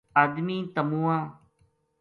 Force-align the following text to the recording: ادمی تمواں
ادمی 0.23 0.57
تمواں 0.75 1.21